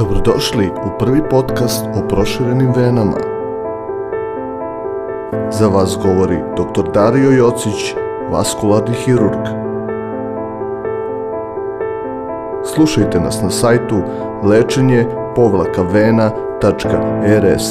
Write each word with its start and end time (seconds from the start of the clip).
Dobrodošli 0.00 0.66
u 0.66 0.98
prvi 0.98 1.20
podcast 1.30 1.84
o 1.94 2.08
proširenim 2.08 2.72
venama. 2.76 3.16
Za 5.52 5.68
vas 5.68 5.98
govori 6.02 6.36
dr. 6.36 6.92
Dario 6.94 7.30
Jocić, 7.30 7.94
vaskularni 8.30 8.94
hirurg. 8.94 9.44
Slušajte 12.74 13.20
nas 13.20 13.42
na 13.42 13.50
sajtu 13.50 14.02
lečenje 14.44 15.06
povlaka 15.36 15.82
vena.rs. 15.82 17.68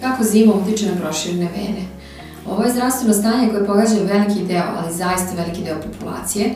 Kako 0.00 0.24
zima 0.24 0.52
utiče 0.54 0.86
na 0.86 1.00
proširene 1.00 1.48
vene? 1.56 2.01
Ovo 2.46 2.64
je 2.64 2.72
zdravstveno 2.72 3.14
stanje 3.14 3.48
koje 3.50 3.66
pogađa 3.66 3.94
veliki 4.12 4.44
deo, 4.44 4.64
ali 4.78 4.94
zaista 4.94 5.34
veliki 5.36 5.64
deo 5.64 5.76
populacije 5.80 6.54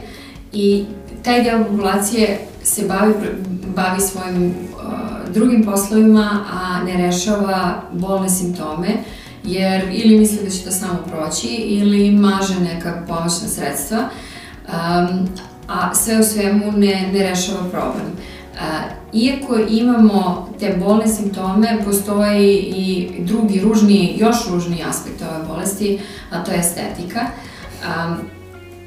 i 0.52 0.84
taj 1.22 1.42
deo 1.42 1.64
populacije 1.64 2.38
se 2.62 2.86
bavi, 2.88 3.14
bavi 3.76 4.00
svojim 4.00 4.46
uh, 4.46 5.32
drugim 5.34 5.64
poslovima, 5.64 6.44
a 6.52 6.84
ne 6.84 6.96
rešava 6.96 7.82
bolne 7.92 8.28
simptome, 8.28 8.88
jer 9.44 9.88
ili 9.92 10.18
misli 10.18 10.44
da 10.44 10.50
će 10.50 10.64
to 10.64 10.70
samo 10.70 10.98
proći 11.06 11.48
ili 11.48 12.10
maže 12.10 12.60
neka 12.60 13.04
pomoćna 13.08 13.48
sredstva, 13.48 13.98
um, 13.98 15.28
a 15.68 15.94
sve 15.94 16.20
u 16.20 16.22
svemu 16.22 16.72
ne, 16.72 17.10
ne 17.12 17.18
rešava 17.18 17.60
problem. 17.70 18.06
Uh, 18.12 18.35
iako 19.12 19.56
imamo 19.68 20.48
te 20.60 20.76
bolne 20.84 21.08
simptome, 21.08 21.78
postoji 21.84 22.56
i 22.56 23.10
drugi, 23.18 23.60
ružni, 23.60 24.14
još 24.18 24.36
ružniji 24.50 24.84
aspekt 24.88 25.22
ove 25.22 25.46
bolesti, 25.48 25.98
a 26.30 26.44
to 26.44 26.52
je 26.52 26.58
estetika. 26.58 27.20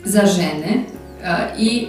Za 0.05 0.21
žene 0.25 0.83
i 1.57 1.87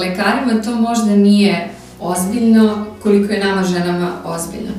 lekarima 0.00 0.62
to 0.62 0.74
možda 0.74 1.16
nije 1.16 1.68
ozbiljno 2.00 2.86
koliko 3.02 3.32
je 3.32 3.44
nama 3.44 3.64
ženama 3.64 4.10
ozbiljno. 4.24 4.72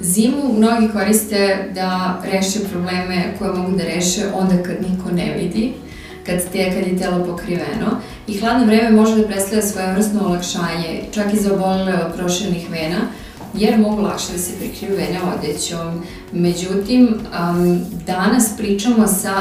Zimu 0.00 0.52
mnogi 0.56 0.88
koriste 0.92 1.70
da 1.74 2.20
reše 2.32 2.58
probleme 2.72 3.34
koje 3.38 3.52
mogu 3.52 3.76
da 3.76 3.84
reše 3.84 4.22
onda 4.34 4.62
kad 4.62 4.76
niko 4.90 5.10
ne 5.10 5.34
vidi, 5.38 5.72
kad, 6.26 6.52
te, 6.52 6.72
kad 6.74 6.86
je 6.86 6.98
telo 6.98 7.24
pokriveno. 7.24 8.00
I 8.26 8.38
hladno 8.38 8.66
vreme 8.66 8.90
može 8.90 9.16
da 9.16 9.28
predstavlja 9.28 9.62
svoje 9.62 9.92
vrstno 9.92 10.26
olakšanje, 10.26 11.02
čak 11.12 11.34
i 11.34 11.36
za 11.36 11.54
obolele 11.54 11.94
od 12.06 12.16
proširenih 12.16 12.70
vena, 12.70 12.98
jer 13.54 13.78
mogu 13.78 14.02
lakše 14.02 14.32
da 14.32 14.38
se 14.38 14.58
prikriju 14.58 14.96
vene 14.96 15.20
odećom. 15.36 16.02
Međutim, 16.32 17.08
um, 17.08 17.80
danas 18.06 18.56
pričamo 18.56 19.06
sa 19.06 19.34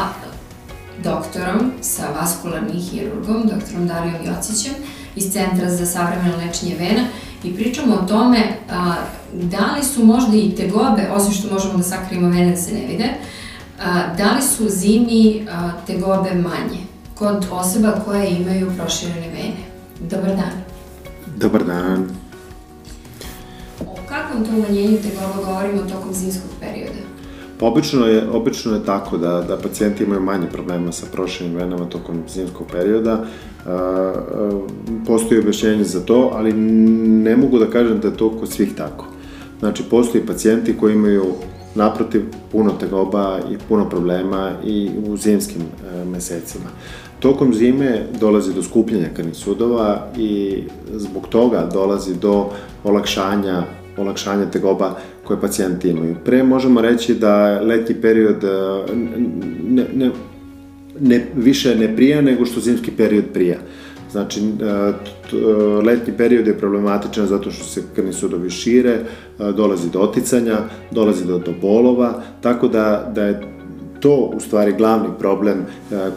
doktorom, 1.03 1.71
sa 1.81 2.03
vaskularnim 2.19 2.81
hirurgom, 2.81 3.43
doktorom 3.47 3.87
Darijom 3.87 4.25
Jocićem 4.25 4.73
iz 5.15 5.31
Centra 5.31 5.69
za 5.69 5.85
savremeno 5.85 6.37
lečenje 6.37 6.75
vena 6.75 7.03
i 7.43 7.55
pričamo 7.55 7.95
o 7.95 8.07
tome 8.07 8.39
a, 8.71 8.95
da 9.33 9.75
li 9.77 9.85
su 9.85 10.05
možda 10.05 10.37
i 10.37 10.55
tegobe, 10.55 11.09
osim 11.11 11.33
što 11.33 11.53
možemo 11.53 11.77
da 11.77 11.83
sakrijemo 11.83 12.29
vene 12.29 12.51
da 12.51 12.57
se 12.57 12.73
ne 12.73 12.85
vide, 12.87 13.09
da 14.17 14.33
li 14.35 14.41
su 14.41 14.69
zimi 14.69 15.47
tegobe 15.87 16.33
manje 16.33 16.79
kod 17.15 17.45
osoba 17.51 17.91
koje 18.05 18.29
imaju 18.29 18.71
proširene 18.77 19.27
vene. 19.27 19.63
Dobar 19.99 20.29
dan. 20.29 20.63
Dobar 21.35 21.63
dan. 21.63 22.09
O 23.81 23.95
kakvom 24.09 24.45
to 24.45 24.51
umanjenju 24.51 24.97
tegoba 24.97 25.45
govorimo 25.45 25.81
tokom 25.81 26.13
zimskog 26.13 26.49
perioda? 26.59 26.99
Pa 27.59 27.65
obično 27.65 28.05
je, 28.05 28.29
obično 28.29 28.73
je 28.73 28.85
tako 28.85 29.17
da, 29.17 29.41
da 29.41 29.57
pacijenti 29.57 30.03
imaju 30.03 30.21
manje 30.21 30.47
problema 30.47 30.91
sa 30.91 31.05
proširenim 31.11 31.57
venama 31.57 31.85
tokom 31.85 32.23
zimskog 32.29 32.67
perioda. 32.71 33.25
Postoji 35.07 35.39
objašnjenje 35.39 35.83
za 35.83 35.99
to, 35.99 36.31
ali 36.33 36.53
ne 36.53 37.37
mogu 37.37 37.59
da 37.59 37.69
kažem 37.69 37.99
da 37.99 38.07
je 38.07 38.17
to 38.17 38.39
kod 38.39 38.49
svih 38.49 38.75
tako. 38.77 39.05
Znači, 39.59 39.83
postoji 39.83 40.25
pacijenti 40.25 40.77
koji 40.77 40.93
imaju 40.93 41.25
naprotiv 41.75 42.21
puno 42.51 42.71
tegoba 42.71 43.39
i 43.51 43.57
puno 43.67 43.89
problema 43.89 44.51
i 44.65 44.89
u 45.07 45.17
zimskim 45.17 45.61
e, 45.61 46.05
mesecima. 46.05 46.65
Tokom 47.19 47.53
zime 47.53 48.05
dolazi 48.19 48.53
do 48.53 48.63
skupljenja 48.63 49.09
krvnih 49.15 49.35
sudova 49.35 50.07
i 50.17 50.63
zbog 50.91 51.27
toga 51.27 51.69
dolazi 51.73 52.15
do 52.15 52.49
olakšanja 52.83 53.63
olakšanja 53.97 54.45
tegoba 54.45 54.97
koje 55.23 55.41
pacijenti 55.41 55.89
imaju. 55.89 56.15
Pre 56.25 56.43
možemo 56.43 56.81
reći 56.81 57.15
da 57.15 57.61
letnji 57.61 57.95
period 57.95 58.43
ne, 59.69 59.85
ne, 59.93 60.11
ne, 60.99 61.25
više 61.35 61.75
ne 61.75 61.95
prija 61.95 62.21
nego 62.21 62.45
što 62.45 62.59
zimski 62.59 62.91
period 62.91 63.25
prija. 63.33 63.57
Znači, 64.13 64.39
e, 64.39 64.93
letnji 65.85 66.13
period 66.17 66.47
je 66.47 66.57
problematičan 66.57 67.27
zato 67.27 67.51
što 67.51 67.63
se 67.63 67.83
krvni 67.95 68.13
sudovi 68.13 68.49
šire, 68.49 68.91
e, 68.91 69.03
dolazi 69.51 69.89
do 69.89 69.99
oticanja, 69.99 70.57
dolazi 70.91 71.25
do, 71.25 71.37
do 71.37 71.53
bolova, 71.61 72.21
tako 72.41 72.67
da, 72.67 73.11
da 73.15 73.23
je 73.23 73.41
to 73.99 74.31
u 74.35 74.39
stvari 74.39 74.73
glavni 74.77 75.07
problem 75.19 75.65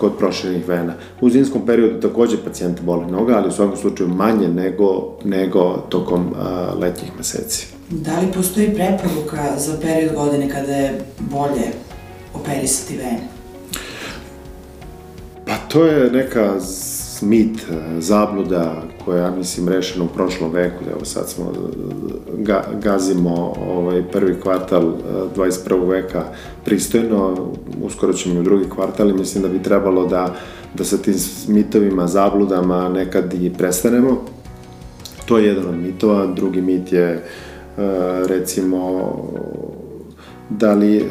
kod 0.01 0.13
proširenih 0.19 0.69
vena. 0.69 0.95
U 1.21 1.31
zimskom 1.31 1.67
periodu 1.67 2.01
takođe 2.01 2.37
pacijenti 2.45 2.83
bole 2.83 3.07
noga, 3.07 3.37
ali 3.37 3.49
u 3.49 3.53
svakom 3.53 3.77
slučaju 3.77 4.09
manje 4.09 4.49
nego, 4.49 5.19
nego 5.25 5.87
tokom 5.89 6.35
letnjih 6.81 7.11
meseci. 7.17 7.67
Da 7.91 8.21
li 8.21 8.33
postoji 8.35 8.75
preporuka 8.75 9.59
za 9.59 9.77
period 9.83 10.15
godine 10.15 10.51
kada 10.51 10.73
je 10.73 11.01
bolje 11.19 11.67
operisati 12.35 12.97
vene? 12.97 13.21
Pa 15.47 15.57
to 15.69 15.85
je 15.85 16.11
neka 16.11 16.61
mit, 17.23 17.67
zabluda 17.99 18.83
koja 19.05 19.23
ja 19.23 19.31
mislim 19.31 19.69
rešena 19.69 20.05
u 20.05 20.09
prošlom 20.09 20.53
veku, 20.53 20.85
evo 20.91 21.05
sad 21.05 21.29
smo 21.29 21.53
ga, 22.39 22.65
gazimo 22.83 23.55
ovaj 23.69 24.03
prvi 24.03 24.41
kvartal 24.41 24.93
21. 25.37 25.89
veka 25.89 26.25
pristojno, 26.65 27.49
uskoro 27.83 28.13
ćemo 28.13 28.35
i 28.35 28.39
u 28.39 28.43
drugi 28.43 28.71
kvartal 28.71 29.11
i 29.11 29.15
mislim 29.15 29.43
da 29.43 29.49
bi 29.49 29.63
trebalo 29.63 30.07
da, 30.07 30.35
da 30.75 30.85
sa 30.85 30.97
tim 30.97 31.15
mitovima, 31.49 32.07
zabludama 32.07 32.89
nekad 32.89 33.35
i 33.35 33.53
prestanemo. 33.59 34.25
To 35.25 35.39
je 35.39 35.47
jedan 35.47 35.69
od 35.69 35.77
mitova, 35.77 36.27
drugi 36.27 36.61
mit 36.61 36.93
je 36.93 37.23
E, 37.79 38.27
recimo 38.27 39.13
da 40.51 40.73
li, 40.75 40.97
e, 40.97 41.03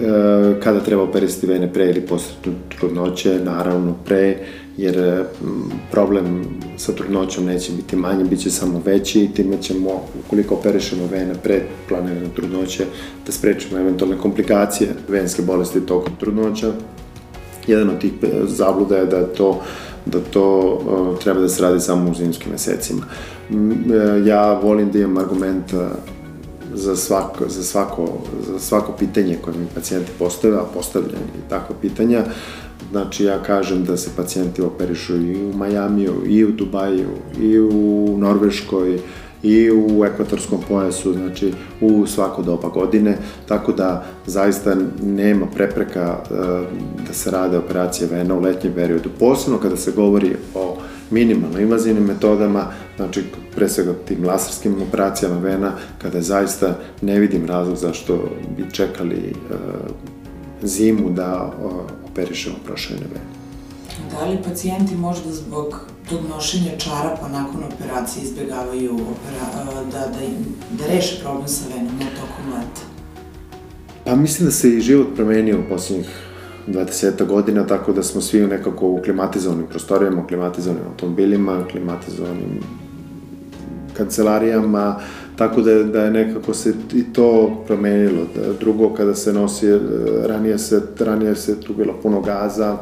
kada 0.63 0.79
treba 0.79 1.03
operisati 1.03 1.47
vene 1.47 1.73
pre 1.73 1.89
ili 1.89 2.01
posle 2.01 2.33
trudnoće, 2.79 3.39
naravno 3.43 3.95
pre, 4.05 4.37
jer 4.77 5.23
problem 5.91 6.45
sa 6.77 6.91
trudnoćom 6.91 7.45
neće 7.45 7.71
biti 7.71 7.95
manji, 7.95 8.23
bit 8.23 8.39
će 8.39 8.51
samo 8.51 8.81
veći 8.85 9.23
i 9.23 9.31
time 9.33 9.61
ćemo, 9.61 9.89
ukoliko 10.25 10.55
operišemo 10.55 11.07
vene 11.11 11.33
pre 11.43 11.61
planirane 11.89 12.29
trudnoće, 12.35 12.85
da 13.25 13.31
sprečimo 13.31 13.79
eventualne 13.79 14.17
komplikacije 14.17 14.89
venske 15.07 15.41
bolesti 15.41 15.85
tokom 15.85 16.13
trudnoća. 16.19 16.71
Jedan 17.67 17.89
od 17.89 17.99
tih 17.99 18.11
e, 18.23 18.27
zabluda 18.45 18.97
je 18.97 19.05
da 19.05 19.27
to 19.27 19.61
da 20.05 20.19
to 20.19 21.17
treba 21.23 21.39
da 21.39 21.49
se 21.49 21.63
radi 21.63 21.79
samo 21.79 22.11
u 22.11 22.13
zimskim 22.13 22.51
mesecima. 22.51 23.01
Ja 24.25 24.53
volim 24.53 24.91
da 24.91 24.99
imam 24.99 25.17
argument 25.17 25.73
za 26.85 26.95
svako, 26.95 27.43
za 27.47 27.63
svako, 27.63 28.07
za 28.47 28.59
svako 28.59 28.91
pitanje 28.91 29.37
koje 29.41 29.57
mi 29.57 29.67
pacijenti 29.75 30.11
postave, 30.19 30.57
a 30.57 30.63
postavljaju 30.73 31.25
i 31.37 31.49
takva 31.49 31.75
pitanja, 31.81 32.23
Znači, 32.91 33.23
ja 33.23 33.43
kažem 33.43 33.83
da 33.85 33.97
se 33.97 34.09
pacijenti 34.15 34.61
operišu 34.61 35.15
i 35.15 35.45
u 35.45 35.53
Majamiju, 35.57 36.13
i 36.27 36.45
u 36.45 36.51
Dubaju, 36.51 37.09
i 37.41 37.59
u 37.59 38.15
Norveškoj, 38.17 38.99
i 39.43 39.71
u 39.71 40.05
ekvatorskom 40.05 40.59
pojasu, 40.67 41.13
znači 41.13 41.53
u 41.81 42.07
svako 42.07 42.41
doba 42.41 42.69
godine, 42.69 43.17
tako 43.47 43.71
da 43.73 44.05
zaista 44.25 44.75
nema 45.03 45.45
prepreka 45.55 46.17
uh, 46.29 46.37
da 47.07 47.13
se 47.13 47.31
rade 47.31 47.57
operacije 47.57 48.07
vena 48.11 48.35
u 48.35 48.39
letnjem 48.39 48.73
periodu. 48.73 49.09
Posebno 49.19 49.59
kada 49.59 49.77
se 49.77 49.91
govori 49.91 50.35
o 50.55 50.77
minimalno 51.11 51.59
invazivnim 51.59 52.03
metodama, 52.03 52.71
znači 52.95 53.23
pre 53.55 53.69
svega 53.69 53.93
tim 54.07 54.25
laserskim 54.25 54.81
operacijama 54.81 55.39
vena, 55.39 55.71
kada 56.01 56.21
zaista 56.21 56.77
ne 57.01 57.19
vidim 57.19 57.45
razlog 57.45 57.77
zašto 57.77 58.29
bi 58.57 58.71
čekali 58.71 59.33
uh, 59.49 59.55
zimu 60.63 61.09
da 61.09 61.53
operišemo 62.11 62.55
prošljene 62.65 63.01
vene. 63.01 63.35
Da 64.11 64.25
li 64.25 64.43
pacijenti 64.43 64.95
možda 64.95 65.31
zbog 65.31 65.79
tog 66.09 66.19
nošenja 66.29 66.77
čarapa 66.77 67.27
nakon 67.27 67.63
operacije 67.63 68.23
izbjegavaju 68.23 68.93
opera, 68.93 69.63
da, 69.91 69.99
da, 69.99 70.11
da 70.71 70.87
reše 70.87 71.19
problem 71.21 71.47
sa 71.47 71.63
venom 71.75 71.99
tokom 71.99 72.53
leta? 72.53 72.81
Pa 74.05 74.15
mislim 74.15 74.45
da 74.45 74.51
se 74.51 74.69
i 74.69 74.81
život 74.81 75.07
promenio 75.15 75.59
u 75.59 75.69
poslednjih 75.69 76.09
20 76.67 77.25
godina, 77.27 77.67
tako 77.67 77.93
da 77.93 78.03
smo 78.03 78.21
svi 78.21 78.47
nekako 78.47 78.87
u 78.87 79.01
klimatizovanim 79.03 79.65
prostorijama, 79.67 80.27
klimatizovanim 80.27 80.87
automobilima, 80.87 81.63
klimatizovanim 81.71 82.59
kancelarijama, 83.97 84.99
tako 85.35 85.61
da 85.61 85.83
da 85.83 86.01
je 86.01 86.11
nekako 86.11 86.53
se 86.53 86.73
i 86.93 87.13
to 87.13 87.63
promenilo. 87.67 88.25
Drugo, 88.59 88.93
kada 88.93 89.15
se 89.15 89.33
nosi, 89.33 89.67
ranije 90.25 90.57
se, 90.57 90.81
ranije 90.99 91.35
se 91.35 91.61
tu 91.61 91.73
bilo 91.73 91.93
puno 92.03 92.21
gaza, 92.21 92.77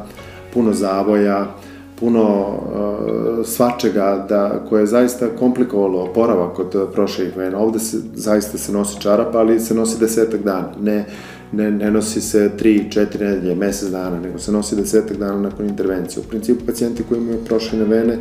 puno 0.54 0.72
zavoja, 0.72 1.54
puno 2.00 2.22
uh, 2.22 3.46
svačega 3.46 4.26
da, 4.28 4.64
koje 4.68 4.82
je 4.82 4.86
zaista 4.86 5.28
komplikovalo 5.38 6.02
oporavak 6.02 6.58
od 6.58 6.92
prošlih 6.92 7.36
vena. 7.36 7.58
Ovde 7.58 7.78
se, 7.78 7.98
zaista 8.14 8.58
se 8.58 8.72
nosi 8.72 9.00
čarap, 9.00 9.34
ali 9.34 9.60
se 9.60 9.74
nosi 9.74 10.00
desetak 10.00 10.42
dana. 10.42 10.68
Ne, 10.80 11.06
ne, 11.52 11.70
ne 11.70 11.90
nosi 11.90 12.20
se 12.20 12.50
3, 12.58 12.88
4 12.88 13.20
nedelje, 13.20 13.54
mesec 13.54 13.90
dana, 13.90 14.20
nego 14.20 14.38
se 14.38 14.52
nosi 14.52 14.76
desetak 14.76 15.16
dana 15.16 15.40
nakon 15.40 15.66
intervencije. 15.66 16.22
U 16.26 16.28
principu, 16.28 16.66
pacijenti 16.66 17.02
koji 17.08 17.18
imaju 17.18 17.44
prošljene 17.44 17.84
vene 17.84 18.18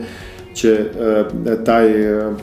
će 0.54 0.86
uh, 1.46 1.64
taj 1.64 2.18
uh, 2.18 2.34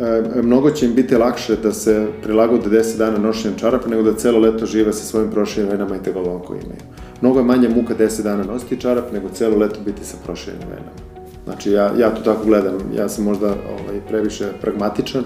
e, 0.00 0.42
mnogo 0.42 0.70
će 0.70 0.86
im 0.86 0.94
biti 0.94 1.16
lakše 1.16 1.56
da 1.56 1.72
se 1.72 2.06
prilagode 2.22 2.70
10 2.70 2.98
dana 2.98 3.18
nošenjem 3.18 3.58
čarapa 3.58 3.88
nego 3.88 4.02
da 4.02 4.16
celo 4.16 4.38
leto 4.38 4.66
žive 4.66 4.92
sa 4.92 5.04
svojim 5.04 5.30
proširenim 5.30 5.72
venama 5.72 5.96
i 5.96 6.02
tegobom 6.02 6.42
koje 6.42 6.60
imaju. 6.60 6.80
Mnogo 7.20 7.38
je 7.38 7.44
manje 7.44 7.68
muka 7.68 7.94
10 7.94 8.22
dana 8.22 8.44
nositi 8.44 8.80
čarap 8.80 9.12
nego 9.12 9.28
celo 9.28 9.56
leto 9.56 9.80
biti 9.84 10.04
sa 10.04 10.16
proširenim 10.24 10.68
venama. 10.68 11.12
Znači, 11.44 11.70
ja, 11.70 11.92
ja 11.98 12.14
to 12.14 12.22
tako 12.22 12.44
gledam. 12.44 12.74
Ja 12.96 13.08
sam 13.08 13.24
možda 13.24 13.46
ovaj, 13.46 14.00
previše 14.08 14.48
pragmatičan, 14.60 15.24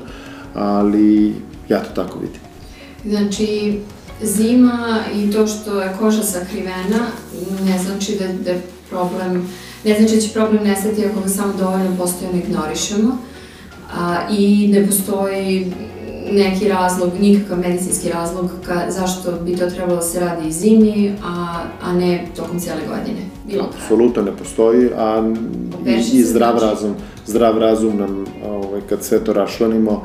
ali 0.54 1.34
ja 1.68 1.82
to 1.82 2.02
tako 2.02 2.18
vidim. 2.18 2.40
Znači, 3.04 3.78
zima 4.22 4.98
i 5.14 5.32
to 5.32 5.46
što 5.46 5.80
je 5.80 5.96
koža 5.98 6.22
sakrivena 6.22 7.06
ne 7.64 7.78
znači 7.78 8.18
da, 8.18 8.52
da 8.52 8.58
problem, 8.90 9.48
ne 9.84 9.94
znači 9.98 10.14
da 10.14 10.20
će 10.20 10.32
problem 10.32 10.64
nestati 10.64 11.06
ako 11.06 11.20
ga 11.20 11.28
samo 11.28 11.52
dovoljno 11.58 11.96
postojano 11.98 12.38
ignorišemo 12.38 13.18
a, 13.94 14.28
i 14.30 14.68
ne 14.68 14.86
postoji 14.86 15.72
neki 16.32 16.68
razlog, 16.68 17.10
nikakav 17.20 17.58
medicinski 17.58 18.08
razlog 18.08 18.50
ka, 18.66 18.82
zašto 18.88 19.32
bi 19.32 19.56
to 19.56 19.70
trebalo 19.70 19.96
da 19.96 20.02
se 20.02 20.20
radi 20.20 20.48
i 20.48 20.52
zimi, 20.52 21.12
a, 21.24 21.62
a 21.82 21.92
ne 21.92 22.26
tokom 22.36 22.60
cijele 22.60 22.80
godine. 22.88 23.20
Bilo. 23.46 23.64
Apsolutno 23.64 24.22
ne 24.22 24.36
postoji, 24.36 24.90
a 24.96 25.32
i, 25.86 26.18
i 26.18 26.22
zdrav 26.22 26.58
razum, 26.58 26.94
zdrav 27.26 27.58
razum 27.58 27.96
nam, 27.96 28.24
ovaj, 28.44 28.80
kad 28.88 29.04
sve 29.04 29.24
to 29.24 29.32
rašlanimo, 29.32 30.04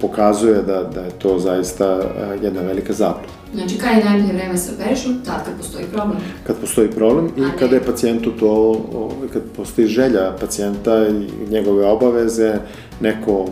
pokazuje 0.00 0.62
da, 0.62 0.82
da 0.82 1.00
je 1.00 1.10
to 1.18 1.38
zaista 1.38 2.00
jedna 2.42 2.60
velika 2.60 2.92
zabluda. 2.92 3.40
Znači, 3.54 3.78
kada 3.78 3.94
je 3.94 4.04
najbolje 4.04 4.32
vreme 4.32 4.56
se 4.56 4.72
operišu? 4.74 5.08
Tad 5.24 5.44
kad 5.44 5.56
postoji 5.56 5.84
problem. 5.92 6.18
Kad 6.46 6.56
postoji 6.56 6.90
problem 6.90 7.28
i 7.36 7.40
ne... 7.40 7.50
kada 7.58 7.74
je 7.74 7.84
pacijentu 7.84 8.30
to, 8.30 8.80
kad 9.32 9.42
postoji 9.56 9.86
želja 9.86 10.36
pacijenta 10.40 11.06
i 11.08 11.50
njegove 11.50 11.86
obaveze, 11.86 12.54
neko 13.00 13.46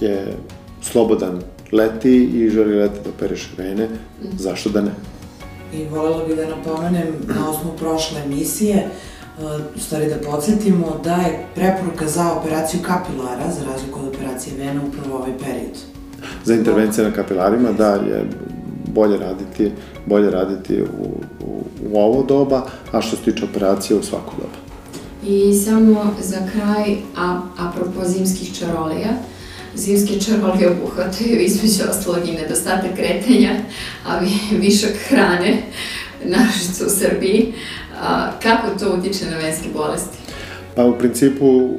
je 0.00 0.36
slobodan 0.82 1.42
leti 1.72 2.24
i 2.24 2.50
želi 2.50 2.74
leti 2.74 2.98
da 3.04 3.10
operiše 3.10 3.48
vene, 3.56 3.84
mm. 3.84 4.26
zašto 4.38 4.70
da 4.70 4.80
ne? 4.80 4.90
I 5.74 5.84
volela 5.90 6.24
bih 6.24 6.36
da 6.36 6.56
napomenem 6.56 7.06
na 7.28 7.50
osnovu 7.50 7.76
prošle 7.76 8.20
emisije, 8.24 8.88
u 9.76 9.80
stvari 9.80 10.06
da 10.06 10.30
podsjetimo 10.30 11.00
da 11.04 11.14
je 11.14 11.46
preporuka 11.54 12.08
za 12.08 12.32
operaciju 12.32 12.80
kapilara, 12.82 13.50
za 13.58 13.72
razliku 13.72 14.00
od 14.00 14.14
operacije 14.14 14.56
vena, 14.58 14.80
upravo 14.88 15.16
ovaj 15.16 15.38
period. 15.38 15.78
Za 16.44 16.54
intervencije 16.54 17.04
na 17.04 17.14
kapilarima, 17.14 17.72
da, 17.72 17.94
je 17.94 18.24
bolje 18.94 19.18
raditi, 19.18 19.72
bolje 20.06 20.30
raditi 20.30 20.82
u, 20.82 21.06
u, 21.46 21.64
u 21.90 21.98
ovo 21.98 22.22
doba, 22.22 22.66
a 22.92 23.02
što 23.02 23.16
se 23.16 23.22
tiče 23.22 23.44
operacije 23.44 23.98
u 23.98 24.02
svaku 24.02 24.32
doba. 24.36 24.64
I 25.26 25.54
samo 25.54 26.14
za 26.22 26.38
kraj, 26.52 26.96
a, 27.16 27.40
apropo 27.58 28.04
zimskih 28.04 28.58
čarolija, 28.58 29.10
zimske 29.74 30.20
čarolije 30.20 30.70
obuhvataju 30.70 31.40
između 31.40 31.90
ostalog 31.90 32.28
i 32.28 32.32
nedostatak 32.32 32.94
kretanja, 32.94 33.50
a 34.06 34.20
višak 34.60 34.92
hrane, 35.08 35.62
naročito 36.24 36.86
u 36.86 36.90
Srbiji. 36.90 37.54
A, 38.02 38.30
kako 38.42 38.78
to 38.78 38.96
utiče 38.98 39.24
na 39.30 39.36
venske 39.36 39.68
bolesti? 39.74 40.18
Pa 40.76 40.84
u 40.84 40.98
principu 40.98 41.70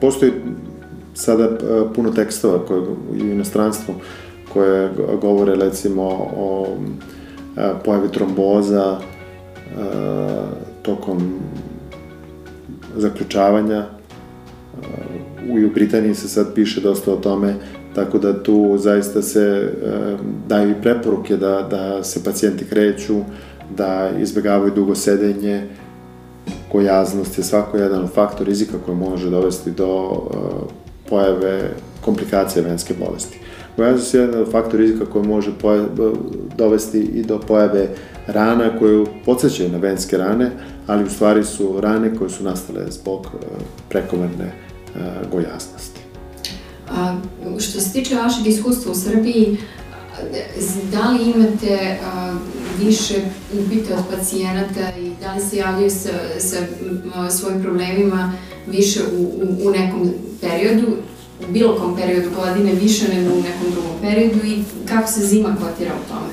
postoji 0.00 0.32
sada 1.14 1.48
uh, 1.48 1.92
puno 1.94 2.10
tekstova 2.10 2.66
koje, 2.66 2.80
u 2.80 3.16
inostranstvu 3.16 3.94
koje 4.52 4.90
govore 5.20 5.54
recimo 5.54 6.02
o 6.36 6.66
uh, 6.70 7.64
pojavi 7.84 8.08
tromboza 8.08 8.98
tokom 10.82 11.38
zaključavanja. 12.96 13.84
U 15.50 15.70
Britaniji 15.74 16.14
se 16.14 16.28
sad 16.28 16.54
piše 16.54 16.80
dosta 16.80 17.12
o 17.12 17.16
tome, 17.16 17.54
tako 17.94 18.18
da 18.18 18.42
tu 18.42 18.78
zaista 18.78 19.22
se 19.22 19.72
daju 20.48 20.70
i 20.70 20.82
preporuke 20.82 21.36
da, 21.36 21.66
da 21.70 22.04
se 22.04 22.24
pacijenti 22.24 22.64
kreću, 22.64 23.20
da 23.76 24.10
izbegavaju 24.20 24.72
dugo 24.74 24.94
sedenje, 24.94 25.66
gojaznost 26.72 27.38
je 27.38 27.44
svako 27.44 27.76
jedan 27.76 28.08
faktor 28.08 28.46
rizika 28.46 28.72
koji 28.86 28.96
može 28.96 29.30
dovesti 29.30 29.70
do 29.70 30.08
uh, 30.08 30.30
pojave 31.08 31.70
komplikacije 32.00 32.62
venske 32.62 32.94
bolesti. 32.94 33.38
Gojaznost 33.76 34.14
je 34.14 34.20
jedan 34.20 34.44
faktor 34.50 34.80
rizika 34.80 35.04
koji 35.06 35.26
može 35.26 35.50
dovesti 36.56 37.00
i 37.00 37.22
do 37.22 37.40
pojave 37.40 37.88
rana 38.26 38.78
koje 38.78 39.04
podsjećaju 39.24 39.70
na 39.70 39.78
venske 39.78 40.16
rane, 40.16 40.50
ali 40.86 41.04
u 41.04 41.10
stvari 41.10 41.44
su 41.44 41.80
rane 41.80 42.16
koje 42.16 42.30
su 42.30 42.44
nastale 42.44 42.90
zbog 42.90 43.20
uh, 43.20 43.40
prekomerne 43.88 44.52
uh, 44.94 45.30
gojaznosti. 45.32 46.00
A, 46.90 47.16
što 47.58 47.80
se 47.80 47.92
tiče 47.92 48.14
vašeg 48.14 48.46
iskustva 48.46 48.92
u 48.92 48.94
Srbiji, 48.94 49.56
da 50.92 51.10
li 51.10 51.30
imate 51.30 51.98
više 52.78 53.14
upite 53.52 53.94
od 53.94 54.04
pacijenata 54.16 54.96
i 54.98 55.10
da 55.20 55.34
li 55.34 55.40
se 55.40 55.56
javljaju 55.56 55.90
sa, 55.90 56.56
svojim 57.30 57.62
problemima 57.62 58.32
više 58.66 59.00
u, 59.18 59.42
u, 59.62 59.70
nekom 59.70 60.10
periodu, 60.40 60.86
u 61.48 61.52
bilo 61.52 61.76
kom 61.76 61.96
periodu 61.96 62.28
godine 62.36 62.72
više 62.74 63.14
nego 63.14 63.34
u 63.34 63.42
nekom 63.42 63.70
drugom 63.72 63.92
periodu 64.02 64.46
i 64.46 64.62
kako 64.88 65.08
se 65.08 65.26
zima 65.26 65.48
kotira 65.48 65.92
u 66.04 66.08
tome? 66.08 66.30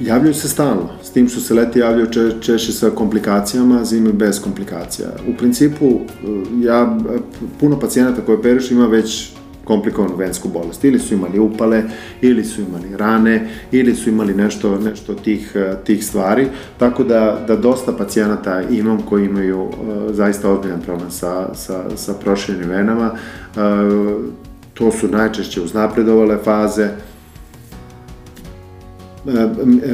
Javljaju 0.00 0.34
se 0.34 0.48
stalno, 0.48 0.88
s 1.02 1.10
tim 1.10 1.28
što 1.28 1.40
se 1.40 1.54
leti 1.54 1.78
javljaju 1.78 2.10
če, 2.10 2.30
češće 2.40 2.72
sa 2.72 2.90
komplikacijama, 2.90 3.84
zime 3.84 4.12
bez 4.12 4.40
komplikacija. 4.40 5.08
U 5.28 5.36
principu, 5.38 6.00
ja, 6.62 6.98
puno 7.60 7.80
pacijenata 7.80 8.22
koje 8.22 8.38
operiš 8.38 8.70
ima 8.70 8.86
već 8.86 9.30
komplikovanu 9.64 10.16
vensku 10.16 10.48
bolest. 10.48 10.84
Ili 10.84 10.98
su 10.98 11.14
imali 11.14 11.38
upale, 11.38 11.82
ili 12.20 12.44
su 12.44 12.60
imali 12.60 12.96
rane, 12.96 13.48
ili 13.72 13.94
su 13.94 14.08
imali 14.08 14.34
nešto, 14.34 14.78
nešto 14.78 15.14
tih, 15.14 15.52
eh, 15.54 15.76
tih 15.84 16.04
stvari. 16.04 16.46
Tako 16.78 17.04
da, 17.04 17.44
da 17.46 17.56
dosta 17.56 17.92
pacijenata 17.92 18.62
imam 18.62 19.02
koji 19.02 19.26
imaju 19.26 19.62
uh, 19.62 19.72
zaista 20.10 20.50
ozbiljan 20.50 20.80
problem 20.80 21.10
sa, 21.10 21.54
sa, 21.54 21.96
sa 21.96 22.14
proširenim 22.14 22.68
venama. 22.68 23.10
Uh, 23.10 23.60
to 24.74 24.90
su 24.92 25.08
najčešće 25.08 25.60
uznapredovale 25.60 26.38
faze, 26.44 26.88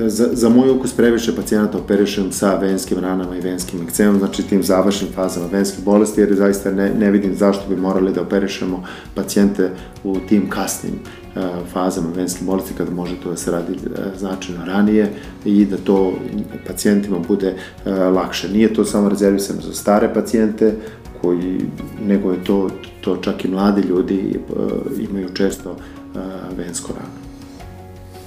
za, 0.06 0.28
za 0.32 0.48
moj 0.48 0.70
ukus 0.70 0.92
previše 0.92 1.36
pacijenata 1.36 1.78
operišem 1.78 2.32
sa 2.32 2.54
venskim 2.54 2.98
ranama 2.98 3.36
i 3.36 3.40
venskim 3.40 3.82
ekcemom, 3.82 4.18
znači 4.18 4.42
tim 4.42 4.62
završnim 4.62 5.10
fazama 5.12 5.46
venske 5.46 5.82
bolesti, 5.84 6.20
jer 6.20 6.34
zaista 6.34 6.70
ne, 6.70 6.94
ne 6.94 7.10
vidim 7.10 7.34
zašto 7.34 7.68
bi 7.68 7.76
morali 7.76 8.12
da 8.12 8.22
operišemo 8.22 8.84
pacijente 9.14 9.70
u 10.04 10.16
tim 10.28 10.50
kasnim 10.50 10.92
uh, 10.92 11.42
fazama 11.72 12.08
venske 12.16 12.44
bolesti 12.44 12.74
kada 12.78 12.90
može 12.90 13.14
to 13.22 13.30
da 13.30 13.36
se 13.36 13.50
radi 13.50 13.72
uh, 13.72 14.18
značajno 14.18 14.64
ranije 14.64 15.12
i 15.44 15.64
da 15.64 15.76
to 15.76 16.12
pacijentima 16.66 17.18
bude 17.28 17.54
uh, 17.54 17.92
lakše. 18.14 18.48
Nije 18.48 18.74
to 18.74 18.84
samo 18.84 19.08
rezervisano 19.08 19.60
za 19.60 19.72
stare 19.72 20.14
pacijente, 20.14 20.74
koji, 21.22 21.60
nego 22.06 22.32
je 22.32 22.44
to, 22.44 22.70
to 23.00 23.16
čak 23.16 23.44
i 23.44 23.48
mladi 23.48 23.82
ljudi 23.82 24.40
imaju 25.10 25.28
često 25.34 25.76
vensko 26.56 26.92
rano. 26.92 27.27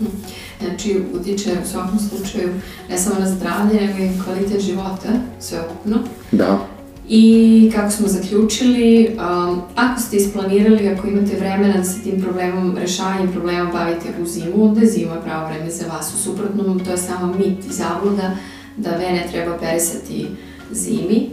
Znači, 0.61 1.01
utiče 1.13 1.51
u 1.63 1.67
svakom 1.67 1.99
slučaju 1.99 2.49
ne 2.89 2.97
samo 2.97 3.19
na 3.19 3.29
zdravlje, 3.29 3.81
nego 3.81 4.03
i 4.03 4.23
kvalitet 4.25 4.61
života, 4.61 5.09
sveukupno. 5.39 5.97
Da. 6.31 6.67
I 7.09 7.71
kako 7.75 7.91
smo 7.91 8.07
zaključili, 8.07 9.07
um, 9.07 9.61
ako 9.75 10.01
ste 10.01 10.17
isplanirali, 10.17 10.89
ako 10.89 11.07
imate 11.07 11.35
vremena 11.35 11.77
da 11.77 11.83
se 11.83 12.01
tim 12.01 12.21
problemom, 12.21 12.77
rešavanjem 12.77 13.31
problema 13.31 13.71
bavite 13.71 14.05
u 14.21 14.25
zimu, 14.25 14.65
onda 14.65 14.81
je 14.81 14.87
zima 14.87 15.15
pravo 15.15 15.47
vreme 15.47 15.71
za 15.71 15.87
vas. 15.87 16.13
U 16.13 16.17
suprotnom, 16.17 16.79
to 16.79 16.91
je 16.91 16.97
samo 16.97 17.33
mit 17.33 17.65
i 17.65 17.73
zabluda 17.73 18.35
da 18.77 18.89
vene 18.89 19.27
treba 19.31 19.57
perisati 19.57 20.27
zimi, 20.71 21.29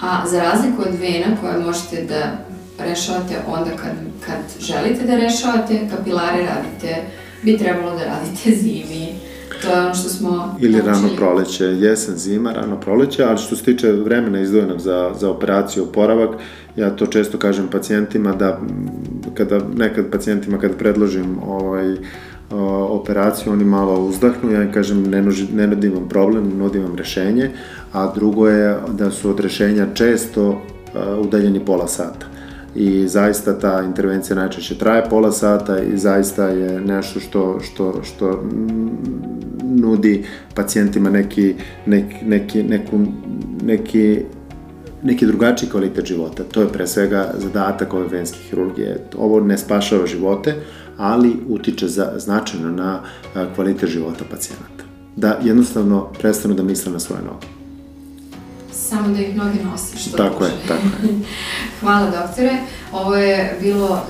a 0.00 0.28
za 0.28 0.42
razliku 0.42 0.82
od 0.82 0.94
vena 1.00 1.36
koje 1.40 1.64
možete 1.64 2.04
da 2.04 2.38
rešavate 2.84 3.36
onda 3.48 3.70
kad, 3.70 3.92
kad 4.26 4.64
želite 4.66 5.06
da 5.06 5.16
rešavate, 5.16 5.88
kapilare 5.90 6.46
radite 6.46 7.02
bi 7.42 7.58
trebalo 7.58 7.90
da 7.90 8.04
radite 8.04 8.50
zimi. 8.62 9.08
To 9.62 9.68
je 9.68 9.80
ono 9.80 9.94
što 9.94 10.08
smo 10.08 10.56
Ili 10.60 10.72
naučili. 10.72 10.92
rano 10.92 11.08
proleće, 11.16 11.64
jesen, 11.64 12.16
zima, 12.16 12.52
rano 12.52 12.80
proleće, 12.80 13.24
ali 13.24 13.38
što 13.38 13.56
se 13.56 13.62
tiče 13.62 13.92
vremena 13.92 14.40
izdvojenog 14.40 14.80
za, 14.80 15.12
za 15.20 15.30
operaciju, 15.30 15.82
oporavak, 15.82 16.30
ja 16.76 16.96
to 16.96 17.06
često 17.06 17.38
kažem 17.38 17.68
pacijentima 17.68 18.32
da 18.32 18.60
kada 19.34 19.60
nekad 19.76 20.10
pacijentima 20.10 20.58
kad 20.58 20.76
predložim 20.76 21.38
ovaj, 21.46 21.96
operaciju, 22.88 23.52
oni 23.52 23.64
malo 23.64 24.04
uzdahnu, 24.04 24.52
ja 24.52 24.62
im 24.62 24.72
kažem 24.72 25.02
ne, 25.02 25.22
nuži, 25.22 25.46
ne 25.54 25.66
nudim 25.66 25.94
vam 25.94 26.08
problem, 26.08 26.52
nudim 26.58 26.82
vam 26.82 26.96
rešenje, 26.96 27.50
a 27.92 28.12
drugo 28.14 28.48
je 28.48 28.78
da 28.88 29.10
su 29.10 29.30
od 29.30 29.40
rešenja 29.40 29.86
često 29.94 30.62
udaljeni 31.20 31.64
pola 31.64 31.88
sata 31.88 32.31
i 32.74 33.08
zaista 33.08 33.58
ta 33.58 33.82
intervencija 33.82 34.36
najčešće 34.36 34.78
traje 34.78 35.04
pola 35.10 35.32
sata 35.32 35.78
i 35.78 35.98
zaista 35.98 36.48
je 36.48 36.80
nešto 36.80 37.20
što, 37.20 37.60
što, 37.60 38.02
što 38.02 38.44
nudi 39.62 40.24
pacijentima 40.54 41.10
neki, 41.10 41.54
neki, 41.86 42.24
neki, 42.24 42.62
neku, 42.62 42.98
neki 43.62 44.20
neki 45.02 45.26
drugačiji 45.26 45.70
kvalitet 45.70 46.06
života. 46.06 46.44
To 46.44 46.60
je 46.60 46.68
pre 46.68 46.86
svega 46.86 47.34
zadatak 47.38 47.94
ove 47.94 48.06
venske 48.08 48.38
hirurgije. 48.38 49.06
Ovo 49.16 49.40
ne 49.40 49.58
spašava 49.58 50.06
živote, 50.06 50.54
ali 50.96 51.36
utiče 51.48 51.88
za, 51.88 52.12
značajno 52.18 52.70
na 52.70 53.00
kvalitet 53.54 53.90
života 53.90 54.24
pacijenata. 54.30 54.84
Da 55.16 55.38
jednostavno 55.42 56.08
prestanu 56.18 56.54
da 56.54 56.62
misle 56.62 56.92
na 56.92 57.00
svoje 57.00 57.22
noge. 57.22 57.46
Samo 58.92 59.08
da 59.08 59.20
ih 59.20 59.36
noge 59.36 59.64
nose 59.64 59.96
što 59.98 60.16
Tako 60.16 60.38
duže. 60.38 60.50
je, 60.50 60.58
tako 60.68 60.82
je. 61.02 61.18
Hvala 61.80 62.10
doktore. 62.10 62.56
Ovo 62.92 63.16
je 63.16 63.58
bilo 63.60 63.88
uh, 63.90 64.00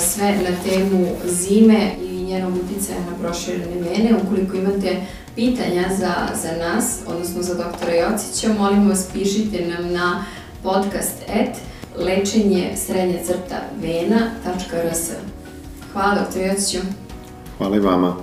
sve 0.00 0.32
na 0.32 0.56
temu 0.70 1.06
zime 1.24 1.90
i 2.02 2.22
njenog 2.24 2.52
uticaja 2.54 3.00
na 3.00 3.16
proširene 3.20 3.74
vene. 3.80 4.10
Ukoliko 4.24 4.56
imate 4.56 4.96
pitanja 5.34 5.84
za, 5.98 6.14
za 6.42 6.64
nas, 6.64 6.98
odnosno 7.06 7.42
za 7.42 7.54
doktora 7.54 7.94
Jocića, 7.94 8.52
molimo 8.58 8.88
vas 8.88 9.06
pišite 9.12 9.66
nam 9.66 9.92
na 9.92 10.24
podcast 10.62 11.16
at 11.28 11.56
lečenje 11.98 12.72
srednje 12.76 13.20
crta 13.26 13.56
vena.rs. 13.82 15.10
Hvala 15.92 16.14
doktor 16.14 16.42
Jociću. 16.42 16.78
Hvala 17.58 17.76
i 17.76 17.80
vama. 17.80 18.16